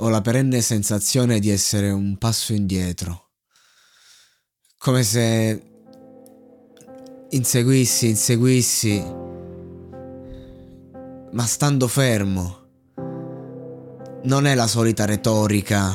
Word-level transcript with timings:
Ho 0.00 0.10
la 0.10 0.20
perenne 0.20 0.60
sensazione 0.60 1.40
di 1.40 1.50
essere 1.50 1.90
un 1.90 2.18
passo 2.18 2.52
indietro. 2.52 3.30
Come 4.78 5.02
se 5.02 5.60
inseguissi, 7.30 8.06
inseguissi, 8.06 9.04
ma 11.32 11.44
stando 11.46 11.88
fermo. 11.88 12.66
Non 14.22 14.46
è 14.46 14.54
la 14.54 14.68
solita 14.68 15.04
retorica, 15.04 15.92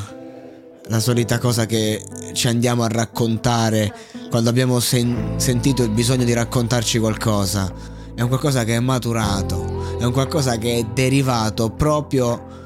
la 0.87 0.99
solita 0.99 1.39
cosa 1.39 1.65
che 1.65 2.03
ci 2.33 2.49
andiamo 2.49 2.83
a 2.83 2.89
raccontare 2.89 3.93
quando 4.29 4.49
abbiamo 4.49 4.81
sen- 4.81 5.35
sentito 5.37 5.81
il 5.81 5.91
bisogno 5.91 6.25
di 6.25 6.33
raccontarci 6.33 6.99
qualcosa. 6.99 7.73
È 8.13 8.19
un 8.19 8.27
qualcosa 8.27 8.65
che 8.65 8.75
è 8.75 8.81
maturato, 8.81 9.97
è 9.97 10.03
un 10.03 10.11
qualcosa 10.11 10.57
che 10.57 10.79
è 10.79 10.83
derivato 10.93 11.69
proprio 11.69 12.62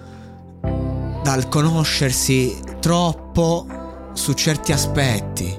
dal 1.28 1.50
conoscersi 1.50 2.58
troppo 2.80 4.12
su 4.14 4.32
certi 4.32 4.72
aspetti. 4.72 5.54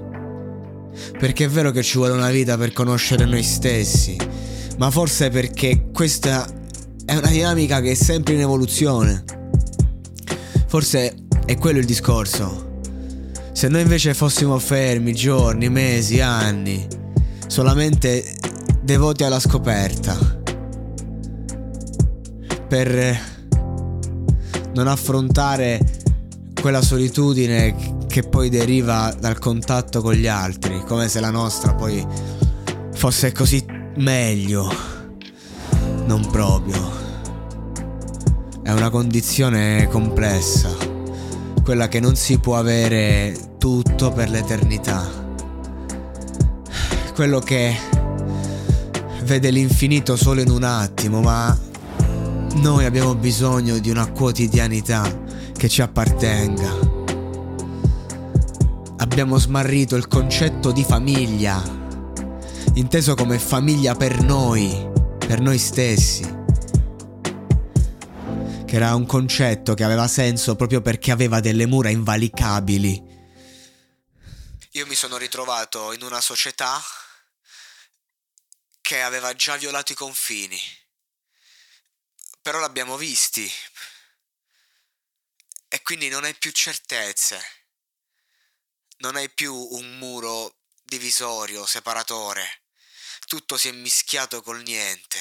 Perché 1.19 1.45
è 1.45 1.49
vero 1.51 1.73
che 1.73 1.83
ci 1.83 1.99
vuole 1.99 2.15
una 2.15 2.31
vita 2.31 2.57
per 2.57 2.73
conoscere 2.73 3.27
noi 3.27 3.43
stessi, 3.43 4.17
ma 4.79 4.91
forse 4.91 5.29
perché 5.29 5.91
questa 5.93 6.49
è 7.05 7.15
una 7.15 7.29
dinamica 7.29 7.83
che 7.83 7.91
è 7.91 7.95
sempre 7.95 8.33
in 8.33 8.41
evoluzione. 8.41 9.23
Forse 10.69 11.15
è 11.45 11.59
quello 11.59 11.81
il 11.81 11.85
discorso. 11.85 12.81
Se 13.53 13.69
noi 13.69 13.83
invece 13.83 14.15
fossimo 14.15 14.59
fermi 14.59 15.13
giorni, 15.13 15.69
mesi, 15.69 16.19
anni, 16.19 16.87
solamente 17.47 18.25
devoti 18.81 19.23
alla 19.23 19.39
scoperta, 19.39 20.17
per 22.67 23.37
non 24.79 24.87
affrontare 24.87 25.81
quella 26.61 26.81
solitudine 26.81 27.97
che 28.07 28.23
poi 28.23 28.49
deriva 28.49 29.13
dal 29.19 29.37
contatto 29.39 30.01
con 30.01 30.15
gli 30.15 30.29
altri, 30.29 30.85
come 30.87 31.09
se 31.09 31.19
la 31.19 31.31
nostra 31.31 31.75
poi 31.75 32.07
fosse 32.95 33.33
così 33.33 33.65
meglio. 33.97 34.73
Non 36.07 36.25
proprio. 36.31 36.97
È 38.63 38.71
una 38.71 38.89
condizione 38.89 39.89
complessa, 39.89 40.71
quella 41.65 41.89
che 41.89 41.99
non 41.99 42.15
si 42.15 42.39
può 42.39 42.57
avere 42.57 43.37
tutto 43.59 44.13
per 44.13 44.31
l'eternità. 44.31 45.05
Quello 47.15 47.41
che 47.41 47.77
vede 49.25 49.51
l'infinito 49.51 50.15
solo 50.15 50.41
in 50.41 50.51
un 50.51 50.63
attimo, 50.63 51.21
ma 51.21 51.67
noi 52.55 52.85
abbiamo 52.85 53.15
bisogno 53.15 53.79
di 53.79 53.91
una 53.91 54.11
quotidianità 54.11 55.03
che 55.57 55.69
ci 55.69 55.83
appartenga. 55.83 56.97
Abbiamo 58.99 59.39
smarrito 59.39 59.97
il 59.97 60.09
concetto 60.09 60.73
di 60.73 60.85
famiglia, 60.85 61.63
inteso 62.75 63.15
come 63.15 63.39
famiglia 63.39 63.95
per 63.95 64.23
noi, 64.23 64.91
per 65.19 65.41
noi 65.41 65.59
stessi. 65.59 66.37
Che 68.65 68.77
era 68.77 68.95
un 68.95 69.07
concetto 69.07 69.75
che 69.75 69.85
aveva 69.85 70.09
senso 70.09 70.57
proprio 70.57 70.81
perché 70.81 71.11
aveva 71.11 71.41
delle 71.41 71.67
mura 71.67 71.91
invalicabili. 71.91 73.07
Io 74.73 74.87
mi 74.87 74.95
sono 74.95 75.17
ritrovato 75.17 75.93
in 75.93 76.03
una 76.03 76.21
società 76.21 76.81
che 78.81 79.01
aveva 79.01 79.35
già 79.35 79.57
violato 79.57 79.93
i 79.93 79.95
confini 79.95 80.59
però 82.49 82.61
l'abbiamo 82.61 82.97
visti. 82.97 83.47
E 85.69 85.83
quindi 85.83 86.09
non 86.09 86.25
hai 86.25 86.35
più 86.35 86.51
certezze. 86.51 87.39
Non 89.01 89.17
hai 89.17 89.29
più 89.29 89.55
un 89.55 89.99
muro 89.99 90.55
divisorio, 90.83 91.67
separatore. 91.67 92.63
Tutto 93.27 93.59
si 93.59 93.69
è 93.69 93.73
mischiato 93.73 94.41
col 94.41 94.63
niente. 94.63 95.19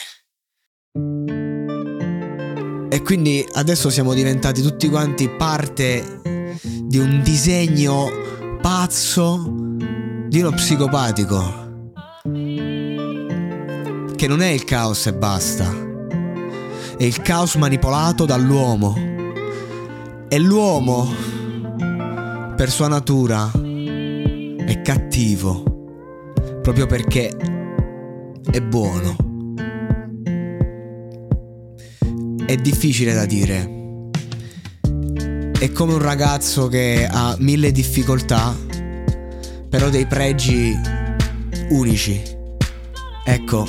E 2.96 3.02
quindi 3.02 3.46
adesso 3.56 3.90
siamo 3.90 4.14
diventati 4.14 4.62
tutti 4.62 4.88
quanti 4.88 5.30
parte 5.30 6.22
di 6.64 6.98
un 6.98 7.22
disegno 7.24 8.60
pazzo 8.62 9.44
di 10.30 10.40
uno 10.40 10.52
psicopatico. 10.52 11.92
Che 14.16 14.28
non 14.28 14.42
è 14.42 14.48
il 14.48 14.64
caos 14.64 15.08
e 15.08 15.14
basta 15.14 15.87
è 16.98 17.04
il 17.04 17.22
caos 17.22 17.56
manipolato 17.56 18.26
dall'uomo. 18.26 18.96
E 20.28 20.40
l'uomo, 20.40 21.08
per 22.56 22.70
sua 22.72 22.88
natura, 22.88 23.52
è 23.52 24.82
cattivo, 24.82 26.34
proprio 26.64 26.88
perché 26.88 27.30
è 28.50 28.62
buono. 28.62 29.16
È 32.46 32.56
difficile 32.56 33.14
da 33.14 33.26
dire. 33.26 33.76
È 35.60 35.72
come 35.72 35.94
un 35.94 36.02
ragazzo 36.02 36.68
che 36.68 37.08
ha 37.10 37.36
mille 37.40 37.72
difficoltà, 37.72 38.56
però 39.70 39.90
dei 39.90 40.08
pregi 40.08 40.74
unici. 41.70 42.22
Ecco, 43.24 43.68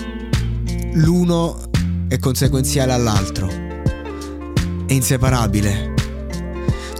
l'uno 0.93 1.68
è 2.09 2.19
conseguenziale 2.19 2.93
all'altro. 2.93 3.49
È 4.87 4.93
inseparabile. 4.93 5.95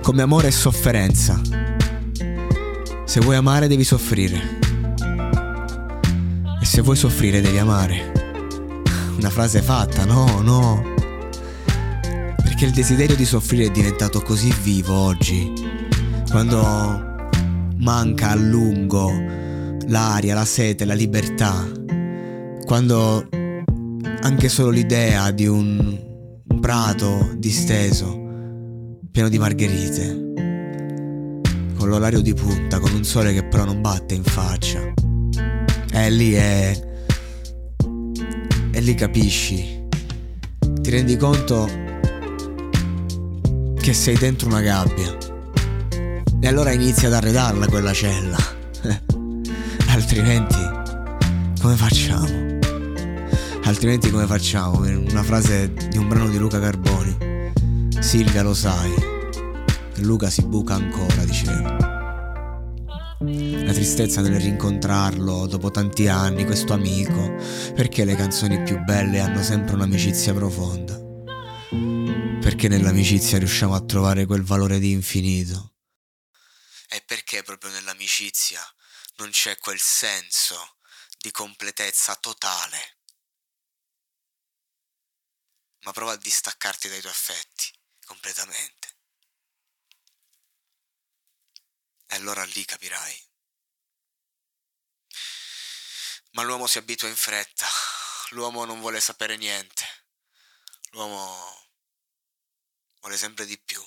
Come 0.03 0.23
amore 0.23 0.49
e 0.49 0.51
sofferenza. 0.51 1.41
Se 3.05 3.21
vuoi 3.21 3.37
amare 3.37 3.69
devi 3.69 3.85
soffrire. 3.85 4.59
E 6.61 6.65
se 6.65 6.83
vuoi 6.83 6.97
soffrire 6.97 7.41
devi 7.41 7.57
amare. 7.57 8.13
Una 9.17 9.31
frase 9.31 9.63
fatta, 9.63 10.05
no, 10.05 10.43
no. 10.43 10.95
Perché 12.43 12.67
il 12.67 12.73
desiderio 12.73 13.17
di 13.17 13.25
soffrire 13.25 13.65
è 13.65 13.71
diventato 13.71 14.21
così 14.21 14.53
vivo 14.63 14.95
oggi. 14.95 15.51
Quando 16.31 17.17
manca 17.79 18.31
a 18.31 18.35
lungo 18.35 19.11
l'aria, 19.87 20.35
la 20.35 20.45
sete, 20.45 20.85
la 20.85 20.95
libertà. 20.95 21.67
Quando 22.67 23.27
anche 24.23 24.49
solo 24.49 24.71
l'idea 24.71 25.31
di 25.31 25.47
un, 25.47 26.07
prato 26.61 27.35
disteso, 27.37 28.99
pieno 29.11 29.29
di 29.29 29.39
margherite, 29.39 30.33
con 31.77 31.89
l'orario 31.89 32.21
di 32.21 32.35
punta, 32.35 32.79
con 32.79 32.93
un 32.93 33.05
sole 33.05 33.33
che 33.33 33.45
però 33.45 33.65
non 33.65 33.81
batte 33.81 34.15
in 34.15 34.25
faccia. 34.25 34.81
E 35.93 36.11
lì 36.11 36.33
è... 36.33 36.87
E 38.71 38.81
lì 38.81 38.95
capisci. 38.95 39.87
Ti 40.81 40.91
rendi 40.91 41.17
conto 41.17 41.69
che 43.81 43.93
sei 43.93 44.17
dentro 44.17 44.49
una 44.49 44.61
gabbia. 44.61 45.17
E 46.41 46.47
allora 46.47 46.73
inizi 46.73 47.07
ad 47.07 47.15
arredarla 47.15 47.67
quella 47.67 47.93
cella. 47.93 48.39
Altrimenti, 49.89 50.57
come 51.61 51.75
facciamo? 51.75 52.58
Altrimenti 53.69 54.11
come 54.11 54.27
facciamo? 54.27 54.79
Una 54.79 55.23
frase 55.23 55.71
di 55.75 55.99
un 55.99 56.09
brano 56.09 56.31
di 56.31 56.39
Luca 56.39 56.59
Carboni. 56.59 57.53
Silvia 58.01 58.43
lo 58.43 58.55
sai. 58.55 58.95
Luca 59.97 60.31
si 60.31 60.43
buca 60.43 60.73
ancora, 60.73 61.23
diceva. 61.27 61.77
La 63.21 63.73
tristezza 63.75 64.23
nel 64.23 64.41
rincontrarlo 64.41 65.47
dopo 65.47 65.71
tanti 65.71 66.09
anni, 66.09 66.47
questo 66.47 66.73
amico. 66.73 67.37
Perché 67.75 68.07
le 68.07 68.17
canzoni 68.17 68.63
più 68.63 68.79
belle 68.79 69.21
hanno 69.21 69.43
sempre 69.43 69.75
un'amicizia 69.75 70.33
profonda? 70.33 70.99
Perché 72.41 72.69
nell'amicizia 72.69 73.37
riusciamo 73.37 73.75
a 73.75 73.85
trovare 73.85 74.25
quel 74.25 74.45
valore 74.45 74.79
di 74.79 74.93
infinito? 74.93 75.75
E 76.89 77.03
perché 77.05 77.43
proprio 77.43 77.71
nell'amicizia 77.73 78.63
non 79.19 79.29
c'è 79.29 79.59
quel 79.59 79.79
senso 79.79 80.57
di 81.21 81.31
completezza 81.31 82.17
totale? 82.19 82.97
Ma 85.81 85.93
prova 85.93 86.13
a 86.13 86.17
distaccarti 86.17 86.89
dai 86.89 87.01
tuoi 87.01 87.13
affetti 87.13 87.73
completamente. 88.05 88.97
E 92.07 92.15
allora 92.17 92.45
lì 92.45 92.65
capirai. 92.65 93.27
Ma 96.33 96.43
l'uomo 96.43 96.67
si 96.67 96.79
abitua 96.79 97.09
in 97.09 97.17
fretta, 97.17 97.67
l'uomo 98.31 98.65
non 98.65 98.81
vuole 98.81 99.01
sapere 99.01 99.37
niente, 99.37 99.85
l'uomo 100.91 101.69
vuole 103.01 103.17
sempre 103.17 103.45
di 103.45 103.59
più. 103.59 103.83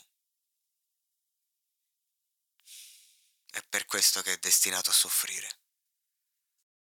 È 3.51 3.61
per 3.69 3.85
questo 3.85 4.21
che 4.21 4.33
è 4.33 4.37
destinato 4.37 4.89
a 4.89 4.93
soffrire. 4.93 5.59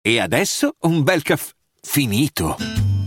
E 0.01 0.19
adesso 0.19 0.75
un 0.81 1.03
bel 1.03 1.21
caffè 1.21 1.53
finito. 1.81 2.76